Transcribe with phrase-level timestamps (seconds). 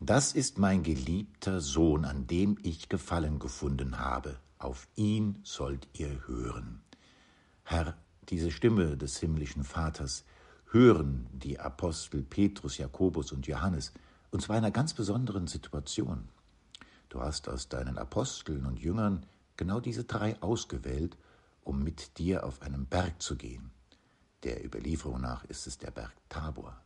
[0.00, 4.38] Das ist mein geliebter Sohn, an dem ich Gefallen gefunden habe.
[4.56, 6.82] Auf ihn sollt ihr hören.
[7.64, 7.98] Herr,
[8.28, 10.24] diese Stimme des himmlischen Vaters
[10.70, 13.92] hören die Apostel Petrus, Jakobus und Johannes,
[14.30, 16.28] und zwar in einer ganz besonderen Situation.
[17.08, 21.16] Du hast aus deinen Aposteln und Jüngern genau diese drei ausgewählt,
[21.64, 23.72] um mit dir auf einen Berg zu gehen.
[24.44, 26.80] Der Überlieferung nach ist es der Berg Tabor.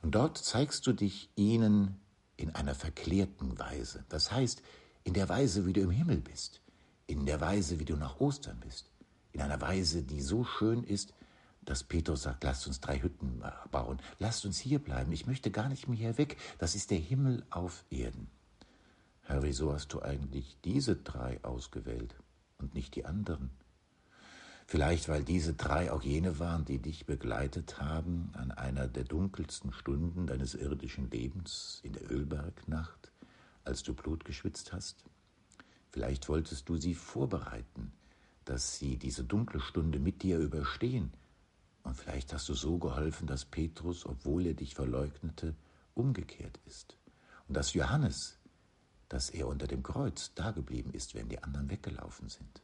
[0.00, 2.00] Und dort zeigst du dich ihnen
[2.40, 4.04] in einer verklärten Weise.
[4.08, 4.62] Das heißt,
[5.04, 6.60] in der Weise, wie du im Himmel bist,
[7.06, 8.90] in der Weise, wie du nach Ostern bist,
[9.32, 11.14] in einer Weise, die so schön ist,
[11.62, 15.68] dass Petrus sagt, lasst uns drei Hütten bauen, lasst uns hier bleiben, ich möchte gar
[15.68, 18.28] nicht mehr hier weg, das ist der Himmel auf Erden.
[19.22, 22.14] Herr, wieso hast du eigentlich diese drei ausgewählt
[22.58, 23.50] und nicht die anderen?
[24.70, 29.72] Vielleicht, weil diese drei auch jene waren, die dich begleitet haben an einer der dunkelsten
[29.72, 33.10] Stunden deines irdischen Lebens in der Ölbergnacht,
[33.64, 35.02] als du Blut geschwitzt hast?
[35.88, 37.90] Vielleicht wolltest du sie vorbereiten,
[38.44, 41.12] dass sie diese dunkle Stunde mit dir überstehen.
[41.82, 45.56] Und vielleicht hast du so geholfen, dass Petrus, obwohl er dich verleugnete,
[45.94, 46.96] umgekehrt ist.
[47.48, 48.38] Und dass Johannes,
[49.08, 52.62] dass er unter dem Kreuz dageblieben ist, wenn die anderen weggelaufen sind.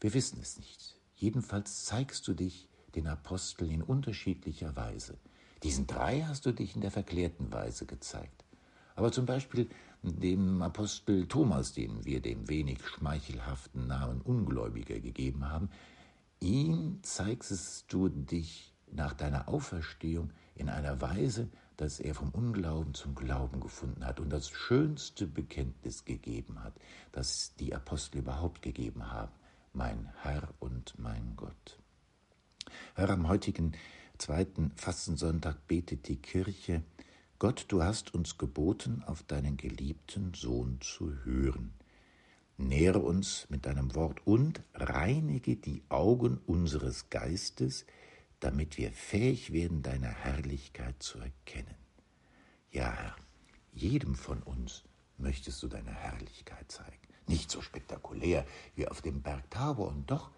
[0.00, 0.97] Wir wissen es nicht.
[1.18, 5.18] Jedenfalls zeigst du dich den Aposteln in unterschiedlicher Weise.
[5.64, 8.44] Diesen drei hast du dich in der verklärten Weise gezeigt.
[8.94, 9.68] Aber zum Beispiel
[10.02, 15.70] dem Apostel Thomas, den wir dem wenig schmeichelhaften Namen Ungläubiger gegeben haben,
[16.38, 23.16] ihm zeigst du dich nach deiner Auferstehung in einer Weise, dass er vom Unglauben zum
[23.16, 26.74] Glauben gefunden hat und das schönste Bekenntnis gegeben hat,
[27.10, 29.32] das die Apostel überhaupt gegeben haben
[29.78, 31.78] mein Herr und mein Gott.
[32.96, 33.76] Herr, am heutigen
[34.18, 36.82] zweiten Fastensonntag betet die Kirche,
[37.38, 41.74] Gott, du hast uns geboten, auf deinen geliebten Sohn zu hören.
[42.56, 47.86] Nähre uns mit deinem Wort und reinige die Augen unseres Geistes,
[48.40, 51.76] damit wir fähig werden, deine Herrlichkeit zu erkennen.
[52.72, 53.16] Ja, Herr,
[53.72, 54.82] jedem von uns
[55.18, 57.08] möchtest du deine Herrlichkeit zeigen.
[57.28, 58.44] Nicht so spektakulär
[58.74, 60.30] wie auf dem Berg Tabor, und doch,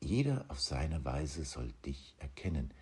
[0.00, 2.72] jeder auf seine Weise soll dich erkennen.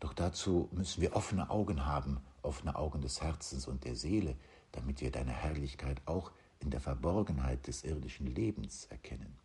[0.00, 4.36] Doch dazu müssen wir offene Augen haben, offene Augen des Herzens und der Seele,
[4.72, 9.36] damit wir deine Herrlichkeit auch in der Verborgenheit des irdischen Lebens erkennen.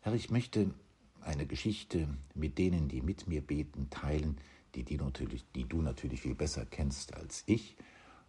[0.00, 0.74] Herr, ich möchte
[1.20, 4.38] eine Geschichte mit denen, die mit mir beten, teilen,
[4.74, 7.76] die, die, natürlich, die du natürlich viel besser kennst als ich,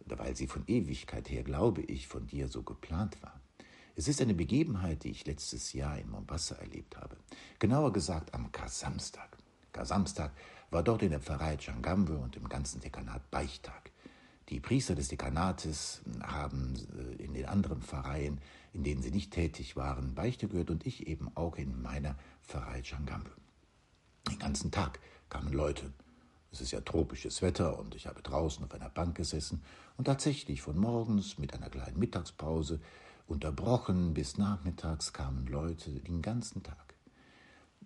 [0.04, 3.41] weil sie von Ewigkeit her, glaube ich, von dir so geplant war.
[3.94, 7.16] Es ist eine Begebenheit, die ich letztes Jahr in Mombasa erlebt habe.
[7.58, 9.36] Genauer gesagt am Kar-Samstag.
[9.72, 10.32] Kar-Samstag
[10.70, 13.90] war dort in der Pfarrei Changamwe und im ganzen Dekanat Beichtag.
[14.48, 18.40] Die Priester des Dekanates haben äh, in den anderen Pfarreien,
[18.72, 22.82] in denen sie nicht tätig waren, Beichte gehört und ich eben auch in meiner Pfarrei
[22.82, 23.30] Changamwe.
[24.30, 25.92] Den ganzen Tag kamen Leute.
[26.50, 29.62] Es ist ja tropisches Wetter und ich habe draußen auf einer Bank gesessen
[29.96, 32.80] und tatsächlich von morgens mit einer kleinen Mittagspause
[33.32, 36.94] Unterbrochen bis nachmittags kamen Leute den ganzen Tag.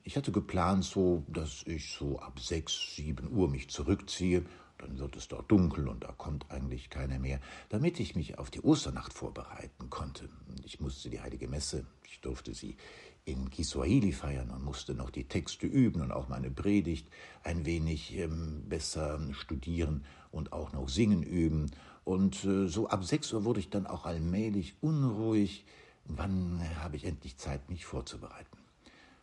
[0.02, 4.44] Ich hatte geplant, so, dass ich so ab sechs, sieben Uhr mich zurückziehe.
[4.78, 8.50] Dann wird es dort dunkel und da kommt eigentlich keiner mehr, damit ich mich auf
[8.50, 10.28] die Osternacht vorbereiten konnte.
[10.64, 12.76] Ich musste die heilige Messe, ich durfte sie
[13.24, 17.08] in Kiswahili feiern und musste noch die Texte üben und auch meine Predigt
[17.44, 21.70] ein wenig ähm, besser studieren und auch noch singen üben.
[22.06, 25.66] Und äh, so ab sechs Uhr wurde ich dann auch allmählich unruhig.
[26.04, 28.58] Wann habe ich endlich Zeit, mich vorzubereiten?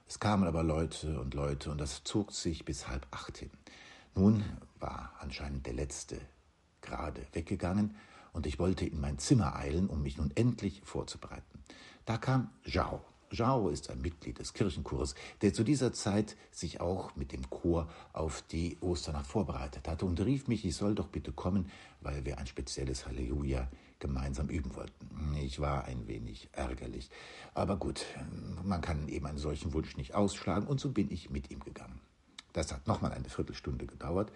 [0.06, 3.52] Es kamen aber Leute und Leute und das zog sich bis halb acht hin.
[4.16, 4.44] Nun
[4.82, 6.20] war anscheinend der letzte
[6.82, 7.96] gerade weggegangen
[8.34, 11.64] und ich wollte in mein Zimmer eilen, um mich nun endlich vorzubereiten.
[12.04, 13.00] Da kam Zhao,
[13.34, 17.90] Zhao ist ein Mitglied des Kirchenchores, der zu dieser Zeit sich auch mit dem Chor
[18.14, 21.70] auf die Osternacht vorbereitet hatte und rief mich, ich soll doch bitte kommen,
[22.02, 23.68] weil wir ein spezielles Halleluja
[24.00, 25.36] gemeinsam üben wollten.
[25.36, 27.10] Ich war ein wenig ärgerlich.
[27.54, 28.06] Aber gut,
[28.64, 32.00] man kann eben einen solchen Wunsch nicht ausschlagen und so bin ich mit ihm gegangen.
[32.52, 34.32] Das hat nochmal eine Viertelstunde gedauert.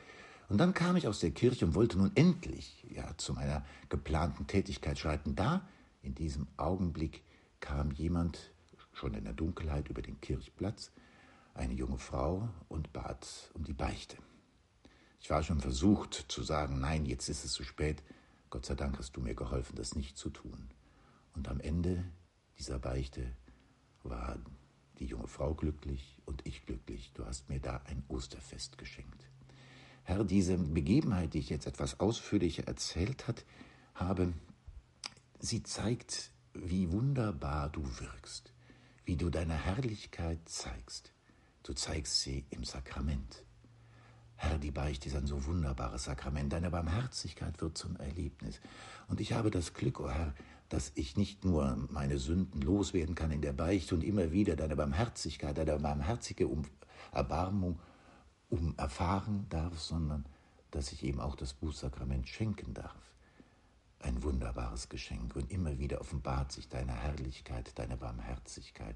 [0.49, 4.47] Und dann kam ich aus der Kirche und wollte nun endlich ja, zu meiner geplanten
[4.47, 5.35] Tätigkeit schreiten.
[5.35, 5.67] Da,
[6.01, 7.21] in diesem Augenblick,
[7.59, 8.51] kam jemand
[8.97, 10.91] schon in der Dunkelheit über den Kirchplatz,
[11.53, 14.17] eine junge Frau, und bat um die Beichte.
[15.19, 18.03] Ich war schon versucht zu sagen, nein, jetzt ist es zu spät.
[18.49, 20.69] Gott sei Dank hast du mir geholfen, das nicht zu tun.
[21.35, 22.03] Und am Ende
[22.57, 23.35] dieser Beichte
[24.03, 24.37] war
[24.99, 27.11] die junge Frau glücklich und ich glücklich.
[27.13, 29.29] Du hast mir da ein Osterfest geschenkt.
[30.03, 33.43] Herr, diese Begebenheit, die ich jetzt etwas ausführlicher erzählt hat,
[33.93, 34.33] habe,
[35.39, 38.53] sie zeigt, wie wunderbar du wirkst,
[39.07, 41.13] wie du deine Herrlichkeit zeigst.
[41.63, 43.45] Du zeigst sie im Sakrament.
[44.35, 46.51] Herr, die Beichte ist ein so wunderbares Sakrament.
[46.51, 48.59] Deine Barmherzigkeit wird zum Erlebnis.
[49.07, 50.35] Und ich habe das Glück, o oh Herr,
[50.67, 54.75] dass ich nicht nur meine Sünden loswerden kann in der Beichte und immer wieder deine
[54.75, 56.65] Barmherzigkeit, deine barmherzige um
[57.13, 57.79] Erbarmung
[58.49, 60.25] um erfahren darf, sondern
[60.69, 63.16] dass ich ihm auch das Bußsakrament schenken darf.
[63.99, 68.95] Ein wunderbares Geschenk und immer wieder offenbart sich deine Herrlichkeit, deine Barmherzigkeit.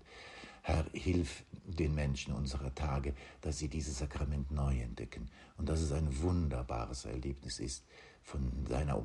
[0.61, 5.91] Herr, hilf den Menschen unserer Tage, dass sie dieses Sakrament neu entdecken und dass es
[5.91, 7.83] ein wunderbares Erlebnis ist,
[8.23, 9.01] von deiner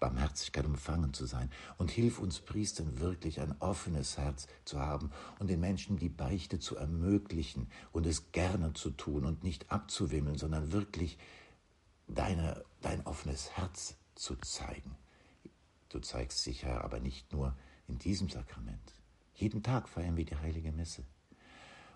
[0.00, 1.50] Barmherzigkeit umfangen zu sein.
[1.76, 6.58] Und hilf uns Priestern wirklich ein offenes Herz zu haben und den Menschen die Beichte
[6.58, 11.18] zu ermöglichen und es gerne zu tun und nicht abzuwimmeln, sondern wirklich
[12.08, 14.96] deine, dein offenes Herz zu zeigen.
[15.90, 17.54] Du zeigst dich, Herr, aber nicht nur
[17.86, 18.92] in diesem Sakrament.
[19.34, 21.02] Jeden Tag feiern wir die heilige Messe.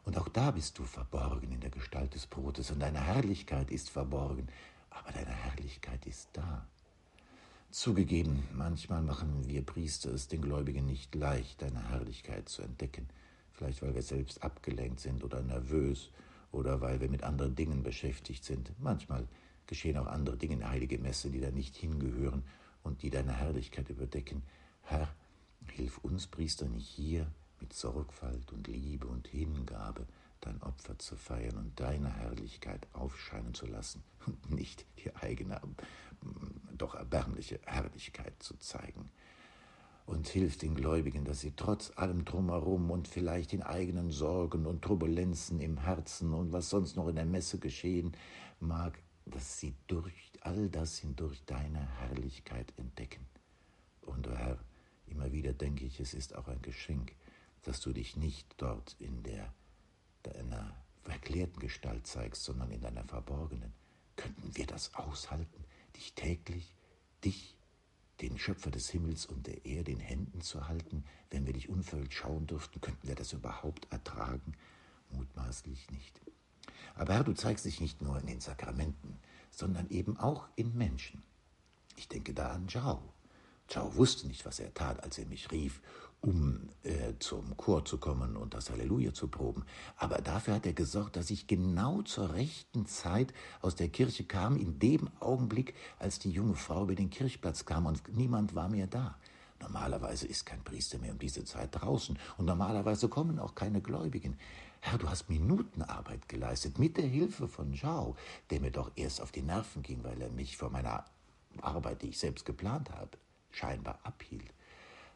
[0.05, 3.91] Und auch da bist du verborgen in der Gestalt des Brotes und deine Herrlichkeit ist
[3.91, 4.49] verborgen,
[4.91, 6.67] aber deine Herrlichkeit ist da.
[7.71, 13.09] Zugegeben, manchmal machen wir Priester es den Gläubigen nicht leicht, deine Herrlichkeit zu entdecken,
[13.53, 16.11] vielleicht weil wir selbst abgelenkt sind oder nervös
[16.51, 18.73] oder weil wir mit anderen Dingen beschäftigt sind.
[18.79, 19.27] Manchmal
[19.67, 22.43] geschehen auch andere Dinge in der Heilige Messe, die da nicht hingehören
[22.83, 24.43] und die deine Herrlichkeit überdecken.
[24.83, 25.09] Herr,
[25.71, 27.27] Hilf uns Priestern hier
[27.61, 30.07] mit Sorgfalt und Liebe und Hingabe
[30.41, 35.61] dein Opfer zu feiern und deine Herrlichkeit aufscheinen zu lassen und nicht die eigene,
[36.77, 39.11] doch erbärmliche Herrlichkeit zu zeigen.
[40.05, 44.83] Und hilf den Gläubigen, dass sie trotz allem drumherum und vielleicht den eigenen Sorgen und
[44.83, 48.13] Turbulenzen im Herzen und was sonst noch in der Messe geschehen
[48.59, 53.27] mag, dass sie durch all das hindurch deine Herrlichkeit entdecken.
[54.03, 54.59] Und, o Herr,
[55.13, 57.15] Immer wieder denke ich, es ist auch ein Geschenk,
[57.63, 59.53] dass du dich nicht dort in der
[60.23, 63.75] deiner verklärten Gestalt zeigst, sondern in deiner verborgenen.
[64.17, 65.65] Könnten wir das aushalten,
[65.97, 66.75] dich täglich,
[67.25, 67.59] dich,
[68.23, 72.15] den Schöpfer des Himmels und der Erde in Händen zu halten, wenn wir dich unverhüllt
[72.15, 72.81] schauen dürften?
[72.81, 74.55] Könnten wir das überhaupt ertragen?
[75.11, 76.21] Mutmaßlich nicht.
[76.95, 79.19] Aber Herr, du zeigst dich nicht nur in den Sakramenten,
[79.51, 81.23] sondern eben auch in Menschen.
[81.97, 83.13] Ich denke da an Jao,
[83.69, 85.81] Chao wusste nicht, was er tat, als er mich rief,
[86.21, 89.65] um äh, zum Chor zu kommen und das Halleluja zu proben.
[89.97, 94.57] Aber dafür hat er gesorgt, dass ich genau zur rechten Zeit aus der Kirche kam,
[94.57, 98.87] in dem Augenblick, als die junge Frau über den Kirchplatz kam und niemand war mehr
[98.87, 99.17] da.
[99.61, 104.37] Normalerweise ist kein Priester mehr um diese Zeit draußen und normalerweise kommen auch keine Gläubigen.
[104.85, 108.17] Herr, du hast Minutenarbeit geleistet mit der Hilfe von Zhao,
[108.51, 111.05] der mir doch erst auf die Nerven ging, weil er mich vor meiner
[111.61, 113.17] Arbeit, die ich selbst geplant habe,
[113.53, 114.53] scheinbar abhielt.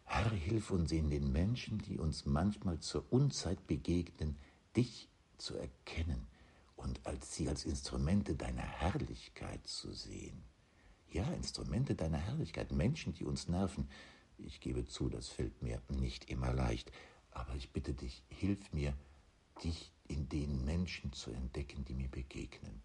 [0.04, 4.36] Herr, hilf uns in den Menschen, die uns manchmal zur Unzeit begegnen,
[4.76, 6.28] dich zu erkennen
[6.76, 10.44] und als sie als Instrumente deiner Herrlichkeit zu sehen.
[11.10, 13.88] Ja, Instrumente deiner Herrlichkeit, Menschen, die uns nerven.
[14.38, 16.92] Ich gebe zu, das fällt mir nicht immer leicht,
[17.32, 18.94] aber ich bitte dich, hilf mir,
[19.62, 22.82] dich in den Menschen zu entdecken, die mir begegnen.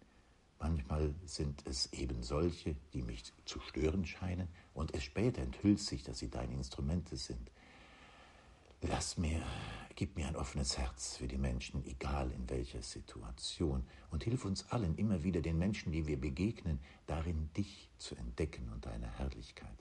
[0.58, 6.02] Manchmal sind es eben solche, die mich zu stören scheinen, und es später enthüllt sich,
[6.02, 7.50] dass sie deine Instrumente sind.
[8.80, 9.42] Lass mir,
[9.94, 14.68] gib mir ein offenes Herz für die Menschen, egal in welcher Situation, und hilf uns
[14.70, 19.78] allen immer wieder den Menschen, die wir begegnen, darin dich zu entdecken und deine Herrlichkeit.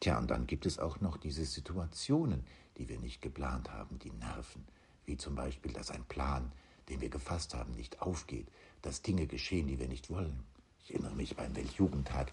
[0.00, 2.44] Tja, und dann gibt es auch noch diese Situationen,
[2.76, 4.66] die wir nicht geplant haben, die nerven,
[5.06, 6.52] wie zum Beispiel, dass ein Plan,
[6.88, 8.48] den wir gefasst haben, nicht aufgeht,
[8.82, 10.44] dass Dinge geschehen, die wir nicht wollen.
[10.84, 12.32] Ich erinnere mich beim Weltjugendtag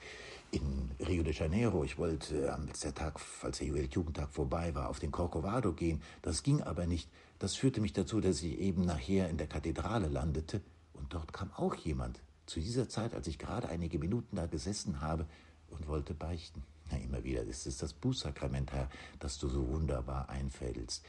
[0.51, 1.83] in Rio de Janeiro.
[1.83, 6.01] Ich wollte am letzten Tag, als der Weltjugendtag vorbei war, auf den Corcovado gehen.
[6.23, 7.07] Das ging aber nicht.
[7.37, 10.61] Das führte mich dazu, dass ich eben nachher in der Kathedrale landete.
[10.93, 12.21] Und dort kam auch jemand.
[12.47, 15.27] Zu dieser Zeit, als ich gerade einige Minuten da gesessen habe
[15.69, 16.63] und wollte beichten.
[16.89, 21.05] Na, immer wieder ist es das Bußsakrament, Herr, das du so wunderbar einfädelst.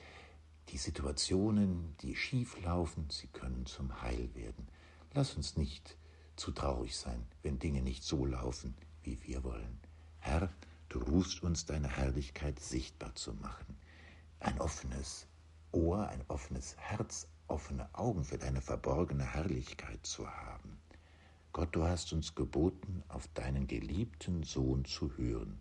[0.70, 4.68] Die Situationen, die schief laufen, sie können zum Heil werden.
[5.12, 5.96] Lass uns nicht
[6.36, 9.80] zu traurig sein, wenn Dinge nicht so laufen, wie wir wollen.
[10.20, 10.52] Herr,
[10.88, 13.76] du rufst uns deine Herrlichkeit sichtbar zu machen.
[14.38, 15.26] Ein offenes
[15.72, 20.78] Ohr, ein offenes Herz, offene Augen für deine verborgene Herrlichkeit zu haben.
[21.52, 25.58] Gott, du hast uns geboten, auf deinen geliebten Sohn zu hören.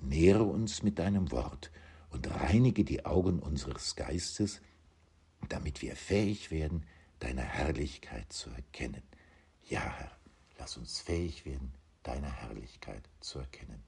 [0.00, 1.72] Nähre uns mit deinem Wort
[2.14, 4.60] und reinige die Augen unseres Geistes,
[5.48, 6.84] damit wir fähig werden,
[7.18, 9.02] deine Herrlichkeit zu erkennen.
[9.68, 10.12] Ja, Herr,
[10.58, 11.72] lass uns fähig werden,
[12.04, 13.82] deine Herrlichkeit zu erkennen.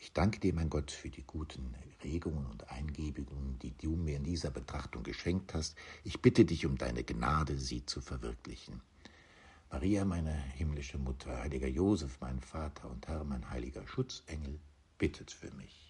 [0.00, 4.24] Ich danke dir, mein Gott, für die guten Regungen und Eingebungen, die du mir in
[4.24, 5.76] dieser Betrachtung geschenkt hast.
[6.02, 8.82] Ich bitte dich um deine Gnade, sie zu verwirklichen.
[9.70, 14.58] Maria, meine himmlische Mutter, heiliger Josef, mein Vater und Herr, mein heiliger Schutzengel,
[14.98, 15.83] bittet für mich.